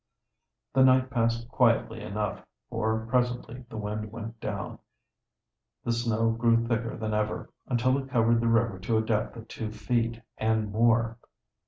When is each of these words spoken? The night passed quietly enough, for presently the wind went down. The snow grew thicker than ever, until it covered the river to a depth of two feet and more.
The 0.73 0.83
night 0.83 1.11
passed 1.11 1.47
quietly 1.49 2.01
enough, 2.01 2.43
for 2.71 3.05
presently 3.07 3.65
the 3.69 3.77
wind 3.77 4.11
went 4.11 4.39
down. 4.39 4.79
The 5.83 5.91
snow 5.91 6.31
grew 6.31 6.65
thicker 6.65 6.97
than 6.97 7.13
ever, 7.13 7.51
until 7.67 7.99
it 7.99 8.09
covered 8.09 8.41
the 8.41 8.47
river 8.47 8.79
to 8.79 8.97
a 8.97 9.01
depth 9.05 9.37
of 9.37 9.47
two 9.47 9.71
feet 9.71 10.19
and 10.39 10.71
more. 10.71 11.19